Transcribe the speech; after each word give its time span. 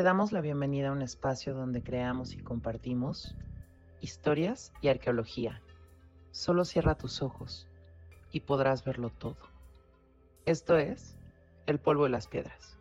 Te 0.00 0.04
damos 0.04 0.32
la 0.32 0.40
bienvenida 0.40 0.88
a 0.88 0.92
un 0.92 1.02
espacio 1.02 1.52
donde 1.52 1.82
creamos 1.82 2.32
y 2.32 2.38
compartimos 2.38 3.34
historias 4.00 4.72
y 4.80 4.88
arqueología. 4.88 5.60
Solo 6.30 6.64
cierra 6.64 6.94
tus 6.94 7.20
ojos 7.20 7.68
y 8.32 8.40
podrás 8.40 8.82
verlo 8.82 9.10
todo. 9.10 9.36
Esto 10.46 10.78
es 10.78 11.18
El 11.66 11.80
polvo 11.80 12.06
y 12.06 12.10
las 12.10 12.28
piedras. 12.28 12.78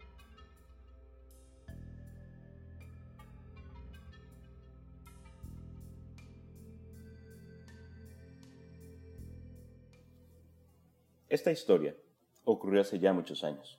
Esta 11.27 11.51
historia 11.51 11.98
ocurrió 12.45 12.79
hace 12.79 12.98
ya 12.98 13.12
muchos 13.12 13.43
años. 13.43 13.77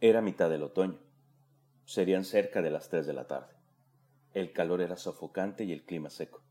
Era 0.00 0.20
mitad 0.20 0.50
del 0.50 0.64
otoño. 0.64 1.13
Serían 1.84 2.24
cerca 2.24 2.62
de 2.62 2.70
las 2.70 2.88
tres 2.88 3.06
de 3.06 3.12
la 3.12 3.26
tarde. 3.26 3.52
El 4.32 4.52
calor 4.52 4.80
era 4.80 4.96
sofocante 4.96 5.64
y 5.64 5.72
el 5.72 5.84
clima 5.84 6.08
seco. 6.08 6.42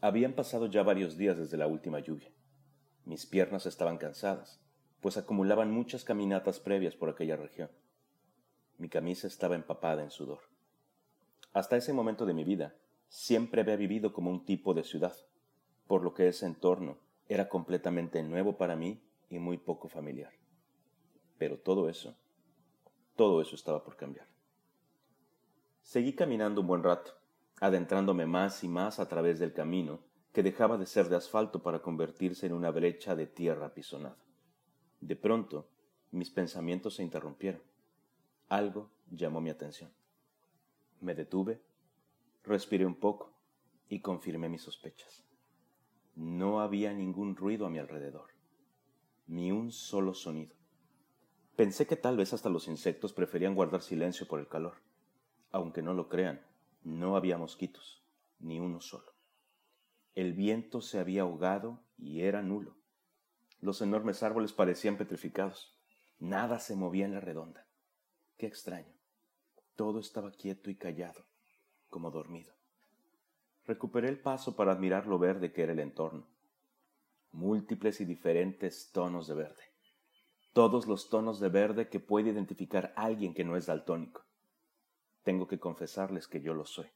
Habían 0.00 0.32
pasado 0.32 0.66
ya 0.66 0.82
varios 0.82 1.16
días 1.16 1.38
desde 1.38 1.56
la 1.56 1.68
última 1.68 2.00
lluvia. 2.00 2.30
Mis 3.04 3.26
piernas 3.26 3.66
estaban 3.66 3.96
cansadas, 3.96 4.60
pues 5.00 5.16
acumulaban 5.16 5.70
muchas 5.70 6.04
caminatas 6.04 6.58
previas 6.58 6.96
por 6.96 7.08
aquella 7.08 7.36
región. 7.36 7.70
Mi 8.76 8.88
camisa 8.88 9.28
estaba 9.28 9.54
empapada 9.54 10.02
en 10.02 10.10
sudor. 10.10 10.40
Hasta 11.52 11.76
ese 11.76 11.92
momento 11.92 12.26
de 12.26 12.34
mi 12.34 12.44
vida, 12.44 12.74
siempre 13.08 13.60
había 13.60 13.76
vivido 13.76 14.12
como 14.12 14.30
un 14.30 14.44
tipo 14.44 14.74
de 14.74 14.84
ciudad, 14.84 15.14
por 15.86 16.02
lo 16.02 16.12
que 16.12 16.28
ese 16.28 16.46
entorno 16.46 16.98
era 17.28 17.48
completamente 17.48 18.22
nuevo 18.22 18.56
para 18.56 18.74
mí 18.74 19.02
y 19.28 19.38
muy 19.38 19.58
poco 19.58 19.88
familiar. 19.88 20.32
Pero 21.38 21.58
todo 21.58 21.88
eso, 21.88 22.16
todo 23.16 23.40
eso 23.40 23.54
estaba 23.54 23.84
por 23.84 23.96
cambiar. 23.96 24.26
Seguí 25.90 26.12
caminando 26.12 26.60
un 26.60 26.68
buen 26.68 26.84
rato, 26.84 27.14
adentrándome 27.60 28.24
más 28.24 28.62
y 28.62 28.68
más 28.68 29.00
a 29.00 29.08
través 29.08 29.40
del 29.40 29.52
camino 29.52 29.98
que 30.32 30.44
dejaba 30.44 30.78
de 30.78 30.86
ser 30.86 31.08
de 31.08 31.16
asfalto 31.16 31.64
para 31.64 31.82
convertirse 31.82 32.46
en 32.46 32.52
una 32.52 32.70
brecha 32.70 33.16
de 33.16 33.26
tierra 33.26 33.66
apisonada. 33.66 34.16
De 35.00 35.16
pronto, 35.16 35.66
mis 36.12 36.30
pensamientos 36.30 36.94
se 36.94 37.02
interrumpieron. 37.02 37.60
Algo 38.48 38.88
llamó 39.10 39.40
mi 39.40 39.50
atención. 39.50 39.90
Me 41.00 41.16
detuve, 41.16 41.60
respiré 42.44 42.86
un 42.86 42.94
poco 42.94 43.32
y 43.88 43.98
confirmé 43.98 44.48
mis 44.48 44.62
sospechas. 44.62 45.24
No 46.14 46.60
había 46.60 46.92
ningún 46.92 47.34
ruido 47.34 47.66
a 47.66 47.68
mi 47.68 47.80
alrededor, 47.80 48.28
ni 49.26 49.50
un 49.50 49.72
solo 49.72 50.14
sonido. 50.14 50.54
Pensé 51.56 51.88
que 51.88 51.96
tal 51.96 52.16
vez 52.16 52.32
hasta 52.32 52.48
los 52.48 52.68
insectos 52.68 53.12
preferían 53.12 53.56
guardar 53.56 53.82
silencio 53.82 54.28
por 54.28 54.38
el 54.38 54.46
calor. 54.46 54.74
Aunque 55.50 55.82
no 55.82 55.94
lo 55.94 56.08
crean, 56.08 56.40
no 56.82 57.16
había 57.16 57.38
mosquitos, 57.38 58.02
ni 58.38 58.60
uno 58.60 58.80
solo. 58.80 59.12
El 60.14 60.32
viento 60.32 60.80
se 60.80 60.98
había 60.98 61.22
ahogado 61.22 61.80
y 61.98 62.22
era 62.22 62.42
nulo. 62.42 62.76
Los 63.60 63.82
enormes 63.82 64.22
árboles 64.22 64.52
parecían 64.52 64.96
petrificados. 64.96 65.76
Nada 66.18 66.58
se 66.58 66.76
movía 66.76 67.04
en 67.04 67.14
la 67.14 67.20
redonda. 67.20 67.66
Qué 68.36 68.46
extraño. 68.46 68.92
Todo 69.76 70.00
estaba 70.00 70.32
quieto 70.32 70.70
y 70.70 70.76
callado, 70.76 71.24
como 71.88 72.10
dormido. 72.10 72.54
Recuperé 73.66 74.08
el 74.08 74.18
paso 74.18 74.56
para 74.56 74.72
admirar 74.72 75.06
lo 75.06 75.18
verde 75.18 75.52
que 75.52 75.62
era 75.62 75.72
el 75.72 75.80
entorno. 75.80 76.26
Múltiples 77.32 78.00
y 78.00 78.04
diferentes 78.04 78.90
tonos 78.92 79.28
de 79.28 79.34
verde. 79.34 79.62
Todos 80.52 80.86
los 80.86 81.08
tonos 81.08 81.38
de 81.38 81.48
verde 81.48 81.88
que 81.88 82.00
puede 82.00 82.30
identificar 82.30 82.92
alguien 82.96 83.34
que 83.34 83.44
no 83.44 83.56
es 83.56 83.66
daltónico. 83.66 84.24
Tengo 85.30 85.46
que 85.46 85.60
confesarles 85.60 86.26
que 86.26 86.40
yo 86.40 86.54
lo 86.54 86.66
soy. 86.66 86.88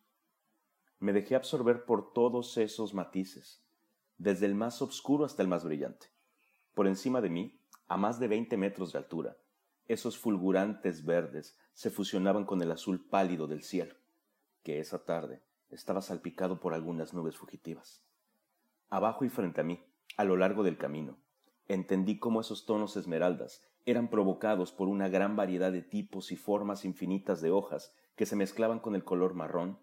Me 0.99 1.13
dejé 1.13 1.37
absorber 1.37 1.85
por 1.85 2.13
todos 2.13 2.57
esos 2.57 2.93
matices, 2.93 3.63
desde 4.19 4.47
el 4.47 4.57
más 4.57 4.83
oscuro 4.83 5.25
hasta 5.25 5.41
el 5.41 5.47
más 5.47 5.63
brillante. 5.63 6.09
Por 6.75 6.89
encima 6.89 7.21
de 7.21 7.31
mí, 7.31 7.61
a 7.87 7.97
más 7.97 8.19
de 8.19 8.27
veinte 8.27 8.57
metros 8.57 8.93
de 8.93 8.99
altura, 8.99 9.37
esos 9.87 10.19
fulgurantes 10.19 11.05
verdes 11.05 11.57
se 11.75 11.91
fusionaban 11.91 12.45
con 12.45 12.61
el 12.61 12.73
azul 12.73 13.07
pálido 13.09 13.47
del 13.47 13.63
cielo, 13.63 13.95
que 14.65 14.81
esa 14.81 15.05
tarde 15.05 15.45
estaba 15.71 16.03
salpicado 16.03 16.59
por 16.59 16.75
algunas 16.75 17.15
nubes 17.15 17.37
fugitivas. 17.37 18.03
Abajo 18.91 19.25
y 19.25 19.29
frente 19.29 19.61
a 19.61 19.65
mí, 19.65 19.81
a 20.17 20.25
lo 20.25 20.37
largo 20.37 20.65
del 20.65 20.77
camino, 20.77 21.19
entendí 21.69 22.19
cómo 22.19 22.41
esos 22.41 22.67
tonos 22.67 22.97
esmeraldas 22.97 23.63
eran 23.87 24.11
provocados 24.11 24.73
por 24.73 24.89
una 24.89 25.09
gran 25.09 25.37
variedad 25.37 25.71
de 25.71 25.83
tipos 25.83 26.33
y 26.33 26.37
formas 26.37 26.85
infinitas 26.85 27.41
de 27.41 27.53
hojas 27.53 27.95
que 28.17 28.27
se 28.27 28.37
mezclaban 28.37 28.81
con 28.81 28.95
el 28.95 29.05
color 29.05 29.35
marrón, 29.35 29.79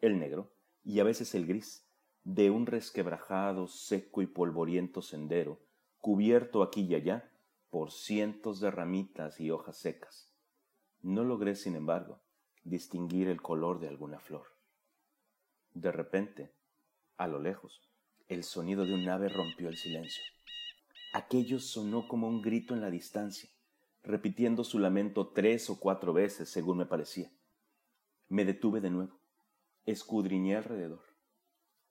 el 0.00 0.18
negro 0.18 0.52
y 0.84 1.00
a 1.00 1.04
veces 1.04 1.34
el 1.34 1.46
gris, 1.46 1.86
de 2.24 2.50
un 2.50 2.66
resquebrajado, 2.66 3.68
seco 3.68 4.22
y 4.22 4.26
polvoriento 4.26 5.02
sendero, 5.02 5.60
cubierto 6.00 6.62
aquí 6.62 6.82
y 6.82 6.94
allá 6.94 7.30
por 7.70 7.92
cientos 7.92 8.60
de 8.60 8.70
ramitas 8.70 9.40
y 9.40 9.50
hojas 9.50 9.76
secas. 9.76 10.32
No 11.02 11.24
logré, 11.24 11.54
sin 11.54 11.76
embargo, 11.76 12.20
distinguir 12.64 13.28
el 13.28 13.40
color 13.40 13.78
de 13.80 13.88
alguna 13.88 14.18
flor. 14.18 14.46
De 15.72 15.92
repente, 15.92 16.52
a 17.16 17.28
lo 17.28 17.40
lejos, 17.40 17.82
el 18.28 18.42
sonido 18.42 18.84
de 18.84 18.94
un 18.94 19.08
ave 19.08 19.28
rompió 19.28 19.68
el 19.68 19.76
silencio. 19.76 20.24
Aquello 21.12 21.60
sonó 21.60 22.08
como 22.08 22.28
un 22.28 22.42
grito 22.42 22.74
en 22.74 22.80
la 22.80 22.90
distancia, 22.90 23.50
repitiendo 24.02 24.64
su 24.64 24.78
lamento 24.78 25.28
tres 25.28 25.70
o 25.70 25.78
cuatro 25.78 26.12
veces, 26.12 26.48
según 26.48 26.78
me 26.78 26.86
parecía. 26.86 27.30
Me 28.28 28.44
detuve 28.44 28.80
de 28.80 28.90
nuevo, 28.90 29.20
escudriñé 29.84 30.56
alrededor, 30.56 31.04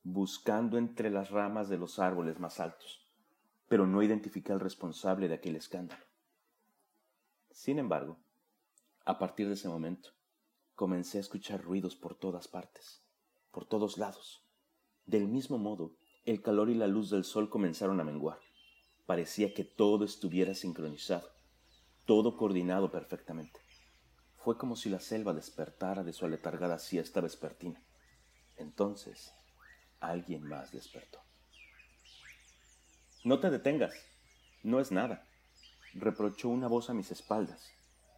buscando 0.03 0.77
entre 0.77 1.09
las 1.09 1.29
ramas 1.29 1.69
de 1.69 1.77
los 1.77 1.97
árboles 1.97 2.39
más 2.41 2.59
altos, 2.59 3.07
pero 3.69 3.87
no 3.87 4.03
identifiqué 4.03 4.51
al 4.51 4.59
responsable 4.59 5.29
de 5.29 5.35
aquel 5.35 5.55
escándalo. 5.55 6.03
Sin 7.51 7.79
embargo, 7.79 8.19
a 9.05 9.17
partir 9.17 9.47
de 9.47 9.53
ese 9.53 9.69
momento, 9.69 10.09
comencé 10.75 11.19
a 11.19 11.21
escuchar 11.21 11.63
ruidos 11.63 11.95
por 11.95 12.15
todas 12.15 12.49
partes, 12.49 13.01
por 13.51 13.65
todos 13.65 13.97
lados. 13.97 14.45
Del 15.05 15.29
mismo 15.29 15.57
modo, 15.57 15.95
el 16.25 16.41
calor 16.41 16.69
y 16.69 16.75
la 16.75 16.87
luz 16.87 17.11
del 17.11 17.23
sol 17.23 17.49
comenzaron 17.49 18.01
a 18.01 18.03
menguar. 18.03 18.39
Parecía 19.05 19.53
que 19.53 19.63
todo 19.63 20.03
estuviera 20.03 20.53
sincronizado, 20.53 21.29
todo 22.03 22.35
coordinado 22.35 22.91
perfectamente. 22.91 23.64
Fue 24.45 24.59
como 24.59 24.75
si 24.75 24.91
la 24.91 24.99
selva 24.99 25.33
despertara 25.33 26.03
de 26.03 26.13
su 26.13 26.23
aletargada 26.23 26.77
siesta 26.77 27.19
vespertina. 27.19 27.81
Entonces, 28.57 29.33
alguien 29.99 30.43
más 30.43 30.71
despertó. 30.71 31.19
No 33.23 33.39
te 33.39 33.49
detengas, 33.49 33.95
no 34.61 34.79
es 34.79 34.91
nada, 34.91 35.25
reprochó 35.95 36.49
una 36.49 36.67
voz 36.67 36.91
a 36.91 36.93
mis 36.93 37.09
espaldas, 37.09 37.71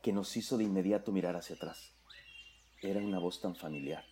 que 0.04 0.12
nos 0.12 0.36
hizo 0.36 0.58
de 0.58 0.66
inmediato 0.66 1.14
mirar 1.14 1.38
hacia 1.38 1.56
atrás. 1.56 1.94
Era 2.82 3.00
una 3.00 3.20
voz 3.20 3.40
tan 3.40 3.56
familiar. 3.56 4.04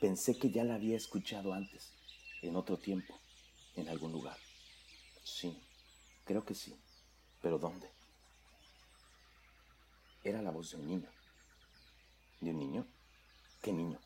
Pensé 0.00 0.38
que 0.38 0.50
ya 0.50 0.64
la 0.64 0.76
había 0.76 0.96
escuchado 0.96 1.52
antes, 1.52 1.92
en 2.40 2.56
otro 2.56 2.78
tiempo, 2.78 3.20
en 3.76 3.90
algún 3.90 4.12
lugar. 4.12 4.38
Sí, 5.22 5.62
creo 6.24 6.46
que 6.46 6.54
sí, 6.54 6.74
pero 7.42 7.58
¿dónde? 7.58 7.90
Era 10.24 10.40
la 10.40 10.50
voz 10.50 10.70
de 10.70 10.78
un 10.78 10.86
niño. 10.88 11.10
¿De 12.42 12.50
un 12.50 12.58
niño? 12.58 12.84
¿Qué 13.62 13.72
niño? 13.72 14.00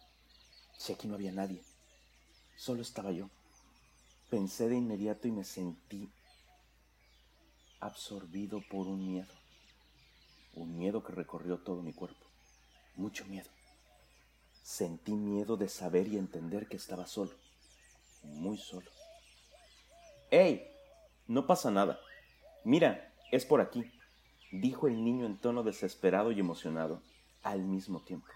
Si 0.76 0.92
aquí 0.92 1.08
no 1.08 1.14
había 1.14 1.32
nadie. 1.32 1.62
Solo 2.54 2.82
estaba 2.82 3.10
yo. 3.10 3.30
Pensé 4.28 4.68
de 4.68 4.76
inmediato 4.76 5.26
y 5.26 5.32
me 5.32 5.42
sentí 5.42 6.12
absorbido 7.80 8.60
por 8.70 8.88
un 8.88 9.06
miedo. 9.06 9.32
Un 10.52 10.76
miedo 10.76 11.02
que 11.02 11.14
recorrió 11.14 11.60
todo 11.60 11.80
mi 11.80 11.94
cuerpo. 11.94 12.26
Mucho 12.96 13.24
miedo. 13.24 13.48
Sentí 14.62 15.12
miedo 15.12 15.56
de 15.56 15.70
saber 15.70 16.06
y 16.06 16.18
entender 16.18 16.68
que 16.68 16.76
estaba 16.76 17.06
solo. 17.06 17.32
Muy 18.22 18.58
solo. 18.58 18.90
¡Ey! 20.30 20.62
No 21.26 21.46
pasa 21.46 21.70
nada. 21.70 21.98
Mira, 22.64 23.14
es 23.32 23.46
por 23.46 23.62
aquí, 23.62 23.90
dijo 24.52 24.88
el 24.88 25.02
niño 25.02 25.24
en 25.24 25.38
tono 25.38 25.62
desesperado 25.62 26.32
y 26.32 26.40
emocionado 26.40 27.00
al 27.46 27.62
mismo 27.62 28.00
tiempo. 28.00 28.26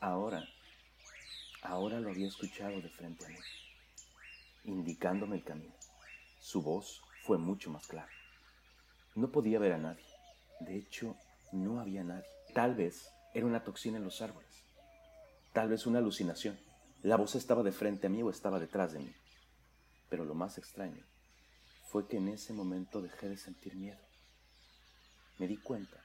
Ahora, 0.00 0.46
ahora 1.62 1.98
lo 1.98 2.10
había 2.10 2.28
escuchado 2.28 2.78
de 2.82 2.90
frente 2.90 3.24
a 3.24 3.28
mí, 3.30 3.38
indicándome 4.64 5.36
el 5.36 5.44
camino. 5.44 5.74
Su 6.38 6.60
voz 6.60 7.00
fue 7.24 7.38
mucho 7.38 7.70
más 7.70 7.86
clara. 7.86 8.10
No 9.14 9.32
podía 9.32 9.58
ver 9.58 9.72
a 9.72 9.78
nadie. 9.78 10.04
De 10.60 10.76
hecho, 10.76 11.16
no 11.52 11.80
había 11.80 12.04
nadie. 12.04 12.28
Tal 12.52 12.74
vez 12.74 13.08
era 13.32 13.46
una 13.46 13.64
toxina 13.64 13.96
en 13.96 14.04
los 14.04 14.20
árboles. 14.20 14.62
Tal 15.54 15.70
vez 15.70 15.86
una 15.86 16.00
alucinación. 16.00 16.60
La 17.02 17.16
voz 17.16 17.34
estaba 17.34 17.62
de 17.62 17.72
frente 17.72 18.08
a 18.08 18.10
mí 18.10 18.22
o 18.22 18.28
estaba 18.28 18.60
detrás 18.60 18.92
de 18.92 18.98
mí. 18.98 19.14
Pero 20.10 20.26
lo 20.26 20.34
más 20.34 20.58
extraño 20.58 21.02
fue 21.86 22.06
que 22.06 22.18
en 22.18 22.28
ese 22.28 22.52
momento 22.52 23.00
dejé 23.00 23.30
de 23.30 23.38
sentir 23.38 23.74
miedo. 23.74 24.00
Me 25.38 25.46
di 25.46 25.56
cuenta 25.56 25.98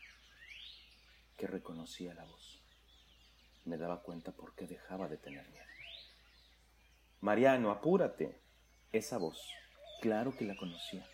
reconocía 1.47 2.13
la 2.13 2.25
voz. 2.25 2.61
me 3.65 3.77
daba 3.77 4.01
cuenta 4.03 4.33
por 4.33 4.55
qué 4.55 4.67
dejaba 4.67 5.07
de 5.07 5.17
tener 5.17 5.47
miedo. 5.49 5.65
Mariano, 7.21 7.71
apúrate. 7.71 8.41
Esa 8.91 9.17
voz, 9.17 9.39
claro 10.01 10.35
que 10.35 10.43
la 10.45 10.57
conocía. 10.57 11.05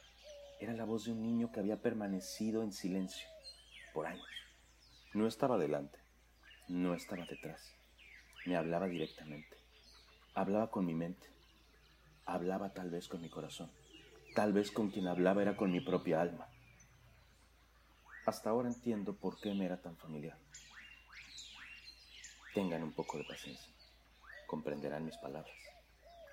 Era 0.60 0.74
la 0.74 0.84
voz 0.84 1.06
de 1.06 1.12
un 1.12 1.22
niño 1.22 1.52
que 1.52 1.60
había 1.60 1.82
permanecido 1.82 2.64
en 2.64 2.74
silencio 2.74 3.28
por 3.94 4.08
años. 4.08 4.26
No 5.14 5.28
estaba 5.28 5.58
delante, 5.58 6.00
no 6.68 6.94
estaba 6.94 7.26
detrás. 7.26 7.74
Me 8.46 8.58
hablaba 8.58 8.88
directamente. 8.88 9.58
Hablaba 10.34 10.72
con 10.72 10.86
mi 10.86 10.94
mente. 10.94 11.28
Hablaba 12.26 12.74
tal 12.74 12.90
vez 12.90 13.08
con 13.08 13.22
mi 13.22 13.30
corazón. 13.30 13.72
Tal 14.36 14.54
vez 14.54 14.72
con 14.72 14.90
quien 14.90 15.08
hablaba 15.08 15.42
era 15.42 15.56
con 15.56 15.72
mi 15.72 15.80
propia 15.80 16.22
alma. 16.22 16.48
Hasta 18.30 18.52
ahora 18.52 18.68
entiendo 18.68 19.16
por 19.16 19.40
qué 19.40 19.56
me 19.56 19.66
era 19.66 19.82
tan 19.82 19.98
familiar. 19.98 20.38
Tengan 22.54 22.84
un 22.84 22.94
poco 22.94 23.18
de 23.18 23.24
paciencia. 23.24 23.74
Comprenderán 24.46 25.04
mis 25.04 25.18
palabras. 25.18 25.58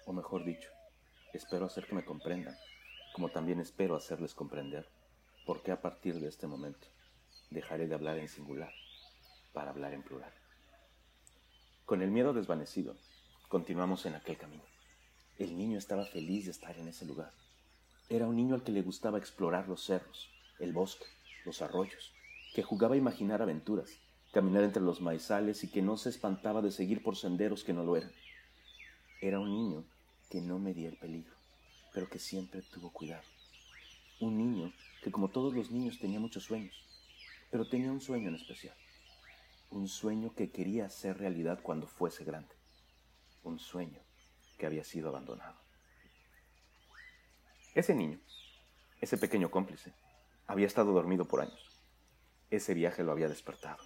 O 0.04 0.12
mejor 0.12 0.44
dicho, 0.44 0.68
espero 1.32 1.64
hacer 1.64 1.86
que 1.86 1.94
me 1.94 2.04
comprendan, 2.04 2.54
como 3.14 3.30
también 3.30 3.60
espero 3.60 3.96
hacerles 3.96 4.34
comprender 4.34 4.86
por 5.46 5.62
qué 5.62 5.72
a 5.72 5.80
partir 5.80 6.20
de 6.20 6.28
este 6.28 6.46
momento 6.46 6.86
dejaré 7.48 7.86
de 7.86 7.94
hablar 7.94 8.18
en 8.18 8.28
singular 8.28 8.74
para 9.54 9.70
hablar 9.70 9.94
en 9.94 10.02
plural. 10.02 10.34
Con 11.86 12.02
el 12.02 12.10
miedo 12.10 12.34
desvanecido, 12.34 12.94
continuamos 13.48 14.04
en 14.04 14.16
aquel 14.16 14.36
camino. 14.36 14.64
El 15.38 15.56
niño 15.56 15.78
estaba 15.78 16.04
feliz 16.04 16.44
de 16.44 16.50
estar 16.50 16.76
en 16.76 16.88
ese 16.88 17.06
lugar. 17.06 17.32
Era 18.10 18.26
un 18.26 18.36
niño 18.36 18.54
al 18.54 18.64
que 18.64 18.72
le 18.72 18.82
gustaba 18.82 19.16
explorar 19.16 19.66
los 19.66 19.82
cerros, 19.82 20.28
el 20.58 20.74
bosque, 20.74 21.06
los 21.46 21.62
arroyos, 21.62 22.12
que 22.54 22.62
jugaba 22.62 22.94
a 22.94 22.98
imaginar 22.98 23.40
aventuras, 23.40 24.00
caminar 24.32 24.64
entre 24.64 24.82
los 24.82 25.00
maizales 25.00 25.64
y 25.64 25.68
que 25.68 25.80
no 25.80 25.96
se 25.96 26.10
espantaba 26.10 26.60
de 26.60 26.72
seguir 26.72 27.02
por 27.02 27.16
senderos 27.16 27.64
que 27.64 27.72
no 27.72 27.84
lo 27.84 27.96
eran. 27.96 28.12
Era 29.22 29.38
un 29.40 29.50
niño 29.50 29.84
que 30.28 30.40
no 30.40 30.58
medía 30.58 30.88
el 30.88 30.96
peligro, 30.96 31.34
pero 31.94 32.08
que 32.08 32.18
siempre 32.18 32.62
tuvo 32.62 32.92
cuidado. 32.92 33.22
Un 34.20 34.36
niño 34.36 34.72
que 35.02 35.10
como 35.10 35.28
todos 35.28 35.54
los 35.54 35.70
niños 35.70 35.98
tenía 35.98 36.20
muchos 36.20 36.44
sueños, 36.44 36.74
pero 37.50 37.68
tenía 37.68 37.92
un 37.92 38.00
sueño 38.00 38.28
en 38.28 38.34
especial. 38.34 38.74
Un 39.70 39.88
sueño 39.88 40.34
que 40.34 40.50
quería 40.50 40.86
hacer 40.86 41.18
realidad 41.18 41.60
cuando 41.62 41.86
fuese 41.86 42.24
grande. 42.24 42.54
Un 43.44 43.58
sueño 43.58 44.00
que 44.58 44.66
había 44.66 44.84
sido 44.84 45.08
abandonado. 45.08 45.56
Ese 47.74 47.94
niño, 47.94 48.18
ese 49.00 49.18
pequeño 49.18 49.50
cómplice, 49.50 49.92
había 50.46 50.66
estado 50.66 50.92
dormido 50.92 51.26
por 51.26 51.40
años. 51.40 51.70
Ese 52.50 52.74
viaje 52.74 53.02
lo 53.02 53.12
había 53.12 53.28
despertado. 53.28 53.82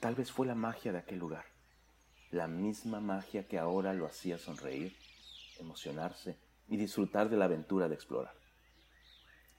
Tal 0.00 0.14
vez 0.14 0.30
fue 0.30 0.46
la 0.46 0.54
magia 0.54 0.92
de 0.92 0.98
aquel 0.98 1.18
lugar, 1.18 1.44
la 2.30 2.46
misma 2.46 3.00
magia 3.00 3.46
que 3.46 3.58
ahora 3.58 3.92
lo 3.92 4.06
hacía 4.06 4.38
sonreír, 4.38 4.96
emocionarse 5.58 6.38
y 6.68 6.76
disfrutar 6.76 7.28
de 7.28 7.36
la 7.36 7.46
aventura 7.46 7.88
de 7.88 7.94
explorar. 7.94 8.34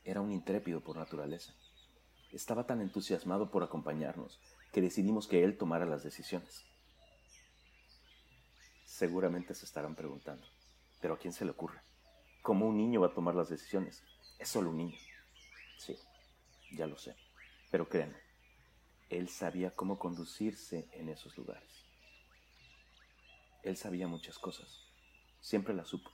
Era 0.04 0.22
un 0.22 0.32
intrépido 0.32 0.82
por 0.82 0.98
naturaleza. 0.98 1.54
Estaba 2.32 2.66
tan 2.66 2.82
entusiasmado 2.82 3.52
por 3.52 3.64
acompañarnos 3.64 4.40
que 4.72 4.82
decidimos 4.82 5.28
que 5.28 5.44
él 5.44 5.58
tomara 5.58 5.86
las 5.86 6.04
decisiones. 6.04 6.66
Seguramente 8.86 9.54
se 9.54 9.66
estarán 9.66 9.96
preguntando, 9.96 10.46
¿pero 11.00 11.14
a 11.16 11.18
quién 11.18 11.34
se 11.34 11.46
le 11.46 11.52
ocurre? 11.52 11.82
¿Cómo 12.42 12.68
un 12.68 12.78
niño 12.78 13.02
va 13.02 13.08
a 13.08 13.14
tomar 13.14 13.36
las 13.36 13.50
decisiones? 13.50 14.04
Es 14.40 14.50
solo 14.50 14.72
un 14.72 14.78
niño. 14.78 14.98
Sí, 15.78 15.98
ya 16.76 16.88
lo 16.88 16.98
sé. 16.98 17.16
Pero 17.72 17.88
créanme, 17.88 18.20
él 19.10 19.30
sabía 19.30 19.72
cómo 19.76 20.00
conducirse 20.00 20.90
en 20.94 21.10
esos 21.10 21.38
lugares. 21.38 21.86
Él 23.64 23.78
sabía 23.78 24.08
muchas 24.08 24.38
cosas. 24.38 24.88
Siempre 25.40 25.74
las 25.74 25.88
supo. 25.88 26.12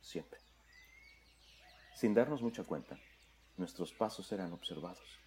Siempre. 0.00 0.40
Sin 1.94 2.12
darnos 2.12 2.42
mucha 2.42 2.64
cuenta, 2.64 2.98
nuestros 3.56 3.92
pasos 3.92 4.30
eran 4.32 4.52
observados. 4.52 5.20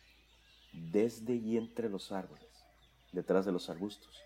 Desde 0.74 1.36
y 1.36 1.58
entre 1.58 1.90
los 1.90 2.12
árboles, 2.12 2.66
detrás 3.12 3.46
de 3.46 3.52
los 3.52 3.70
arbustos, 3.70 4.22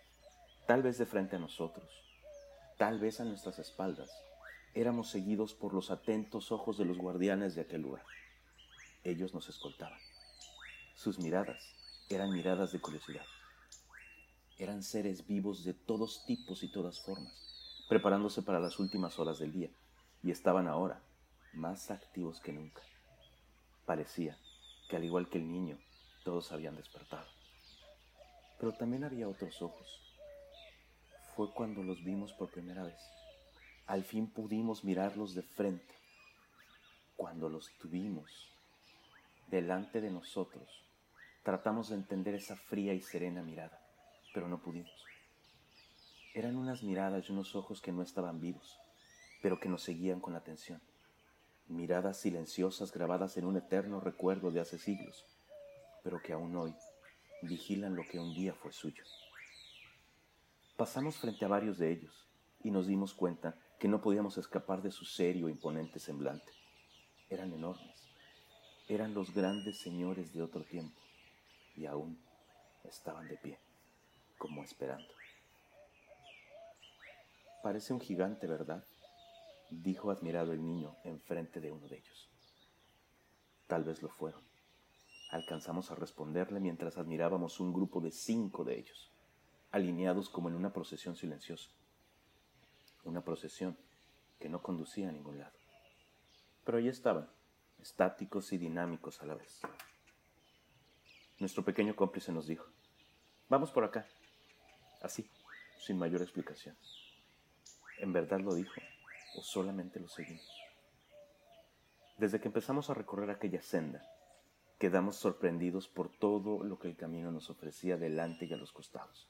tal 0.67 0.81
vez 0.83 0.97
de 0.97 1.05
frente 1.05 1.35
a 1.35 1.39
nosotros, 1.39 1.89
tal 2.77 2.99
vez 2.99 3.21
a 3.21 3.25
nuestras 3.25 3.59
espaldas, 3.59 4.09
éramos 4.73 5.09
seguidos 5.09 5.53
por 5.53 5.73
los 5.73 5.91
atentos 5.91 6.51
ojos 6.51 6.77
de 6.77 6.85
los 6.85 6.97
guardianes 6.97 7.55
de 7.55 7.61
aquel 7.61 7.81
lugar. 7.81 8.05
Ellos 9.03 9.33
nos 9.33 9.47
escoltaban. 9.49 9.99
Sus 11.01 11.17
miradas 11.17 11.57
eran 12.09 12.31
miradas 12.31 12.71
de 12.71 12.79
curiosidad. 12.79 13.25
Eran 14.59 14.83
seres 14.83 15.25
vivos 15.25 15.63
de 15.63 15.73
todos 15.73 16.23
tipos 16.27 16.61
y 16.61 16.71
todas 16.71 17.01
formas, 17.01 17.33
preparándose 17.89 18.43
para 18.43 18.59
las 18.59 18.77
últimas 18.77 19.17
horas 19.17 19.39
del 19.39 19.51
día, 19.51 19.71
y 20.21 20.29
estaban 20.29 20.67
ahora 20.67 21.01
más 21.53 21.89
activos 21.89 22.39
que 22.39 22.53
nunca. 22.53 22.83
Parecía 23.83 24.37
que 24.91 24.95
al 24.95 25.03
igual 25.03 25.27
que 25.27 25.39
el 25.39 25.51
niño, 25.51 25.79
todos 26.23 26.51
habían 26.51 26.75
despertado. 26.75 27.25
Pero 28.59 28.71
también 28.73 29.03
había 29.03 29.27
otros 29.27 29.59
ojos. 29.63 29.87
Fue 31.35 31.51
cuando 31.51 31.81
los 31.81 32.03
vimos 32.03 32.31
por 32.33 32.51
primera 32.51 32.83
vez. 32.83 33.01
Al 33.87 34.03
fin 34.03 34.27
pudimos 34.27 34.83
mirarlos 34.83 35.33
de 35.33 35.41
frente. 35.41 35.95
Cuando 37.15 37.49
los 37.49 37.71
tuvimos 37.79 38.51
delante 39.47 39.99
de 39.99 40.11
nosotros, 40.11 40.90
tratamos 41.43 41.89
de 41.89 41.95
entender 41.95 42.35
esa 42.35 42.55
fría 42.55 42.93
y 42.93 43.01
serena 43.01 43.41
mirada, 43.41 43.79
pero 44.33 44.47
no 44.47 44.61
pudimos. 44.61 45.05
Eran 46.33 46.55
unas 46.55 46.83
miradas 46.83 47.27
y 47.27 47.31
unos 47.31 47.55
ojos 47.55 47.81
que 47.81 47.91
no 47.91 48.03
estaban 48.03 48.39
vivos, 48.39 48.79
pero 49.41 49.59
que 49.59 49.67
nos 49.67 49.81
seguían 49.81 50.19
con 50.19 50.35
atención. 50.35 50.81
Miradas 51.67 52.17
silenciosas 52.17 52.91
grabadas 52.91 53.37
en 53.37 53.45
un 53.45 53.57
eterno 53.57 53.99
recuerdo 53.99 54.51
de 54.51 54.59
hace 54.59 54.77
siglos, 54.77 55.25
pero 56.03 56.21
que 56.21 56.33
aún 56.33 56.55
hoy 56.55 56.75
vigilan 57.41 57.95
lo 57.95 58.03
que 58.03 58.19
un 58.19 58.33
día 58.35 58.53
fue 58.53 58.71
suyo. 58.71 59.03
Pasamos 60.77 61.17
frente 61.17 61.45
a 61.45 61.47
varios 61.47 61.77
de 61.79 61.91
ellos 61.91 62.27
y 62.63 62.71
nos 62.71 62.87
dimos 62.87 63.13
cuenta 63.13 63.55
que 63.79 63.87
no 63.87 64.01
podíamos 64.01 64.37
escapar 64.37 64.81
de 64.81 64.91
su 64.91 65.05
serio 65.05 65.47
e 65.47 65.51
imponente 65.51 65.99
semblante. 65.99 66.51
Eran 67.29 67.51
enormes, 67.53 68.09
eran 68.87 69.13
los 69.13 69.33
grandes 69.33 69.79
señores 69.79 70.33
de 70.33 70.43
otro 70.43 70.63
tiempo 70.63 71.01
y 71.75 71.85
aún 71.85 72.21
estaban 72.83 73.27
de 73.27 73.37
pie, 73.37 73.59
como 74.37 74.63
esperando. 74.63 75.13
Parece 77.63 77.93
un 77.93 77.99
gigante, 77.99 78.47
¿verdad? 78.47 78.83
dijo 79.71 80.11
admirado 80.11 80.51
el 80.51 80.65
niño 80.65 80.97
enfrente 81.03 81.61
de 81.61 81.71
uno 81.71 81.87
de 81.87 81.97
ellos. 81.97 82.29
Tal 83.67 83.83
vez 83.83 84.01
lo 84.01 84.09
fueron. 84.09 84.43
Alcanzamos 85.31 85.91
a 85.91 85.95
responderle 85.95 86.59
mientras 86.59 86.97
admirábamos 86.97 87.59
un 87.61 87.71
grupo 87.71 88.01
de 88.01 88.11
cinco 88.11 88.65
de 88.65 88.77
ellos, 88.77 89.11
alineados 89.71 90.29
como 90.29 90.49
en 90.49 90.55
una 90.55 90.73
procesión 90.73 91.15
silenciosa. 91.15 91.69
Una 93.05 93.23
procesión 93.23 93.77
que 94.39 94.49
no 94.49 94.61
conducía 94.61 95.07
a 95.07 95.11
ningún 95.13 95.39
lado. 95.39 95.53
Pero 96.65 96.77
allí 96.77 96.89
estaban, 96.89 97.29
estáticos 97.79 98.51
y 98.51 98.57
dinámicos 98.57 99.21
a 99.21 99.25
la 99.25 99.35
vez. 99.35 99.61
Nuestro 101.41 101.65
pequeño 101.65 101.95
cómplice 101.95 102.31
nos 102.31 102.45
dijo, 102.45 102.67
vamos 103.49 103.71
por 103.71 103.83
acá, 103.83 104.07
así, 105.01 105.27
sin 105.79 105.97
mayor 105.97 106.21
explicación. 106.21 106.77
¿En 107.97 108.13
verdad 108.13 108.39
lo 108.39 108.53
dijo 108.53 108.79
o 109.35 109.41
solamente 109.41 109.99
lo 109.99 110.07
seguimos? 110.07 110.47
Desde 112.19 112.39
que 112.39 112.47
empezamos 112.47 112.91
a 112.91 112.93
recorrer 112.93 113.31
aquella 113.31 113.59
senda, 113.63 114.03
quedamos 114.77 115.15
sorprendidos 115.15 115.87
por 115.87 116.15
todo 116.15 116.63
lo 116.63 116.77
que 116.77 116.89
el 116.89 116.95
camino 116.95 117.31
nos 117.31 117.49
ofrecía 117.49 117.97
delante 117.97 118.45
y 118.45 118.53
a 118.53 118.57
los 118.57 118.71
costados. 118.71 119.27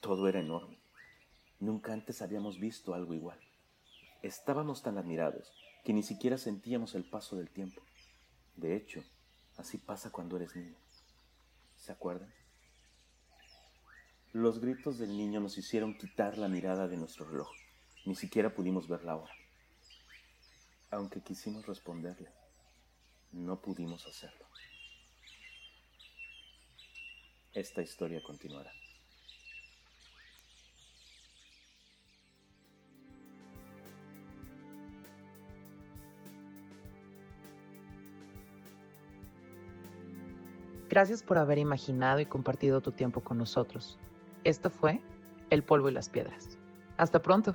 Todo 0.00 0.28
era 0.28 0.40
enorme. 0.40 0.80
Nunca 1.60 1.92
antes 1.92 2.22
habíamos 2.22 2.58
visto 2.58 2.94
algo 2.94 3.12
igual. 3.12 3.38
Estábamos 4.22 4.82
tan 4.82 4.96
admirados 4.96 5.52
que 5.84 5.92
ni 5.92 6.02
siquiera 6.02 6.38
sentíamos 6.38 6.94
el 6.94 7.04
paso 7.04 7.36
del 7.36 7.50
tiempo. 7.50 7.82
De 8.56 8.74
hecho, 8.74 9.04
así 9.58 9.76
pasa 9.76 10.10
cuando 10.10 10.38
eres 10.38 10.56
niño. 10.56 10.87
¿Se 11.88 11.92
acuerdan? 11.92 12.30
Los 14.34 14.60
gritos 14.60 14.98
del 14.98 15.16
niño 15.16 15.40
nos 15.40 15.56
hicieron 15.56 15.96
quitar 15.96 16.36
la 16.36 16.46
mirada 16.46 16.86
de 16.86 16.98
nuestro 16.98 17.24
reloj. 17.24 17.48
Ni 18.04 18.14
siquiera 18.14 18.54
pudimos 18.54 18.86
ver 18.88 19.04
la 19.04 19.16
hora. 19.16 19.32
Aunque 20.90 21.22
quisimos 21.22 21.64
responderle, 21.64 22.30
no 23.32 23.62
pudimos 23.62 24.06
hacerlo. 24.06 24.44
Esta 27.54 27.80
historia 27.80 28.22
continuará. 28.22 28.70
Gracias 40.98 41.22
por 41.22 41.38
haber 41.38 41.58
imaginado 41.58 42.18
y 42.18 42.26
compartido 42.26 42.80
tu 42.80 42.90
tiempo 42.90 43.20
con 43.20 43.38
nosotros. 43.38 44.00
Esto 44.42 44.68
fue 44.68 45.00
el 45.48 45.62
polvo 45.62 45.88
y 45.88 45.92
las 45.92 46.08
piedras. 46.08 46.58
Hasta 46.96 47.22
pronto. 47.22 47.54